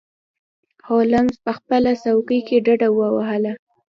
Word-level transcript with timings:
هولمز 0.87 1.35
په 1.45 1.51
خپله 1.57 1.91
څوکۍ 2.03 2.39
کې 2.47 2.57
ډډه 2.65 2.89
ووهله. 2.93 3.53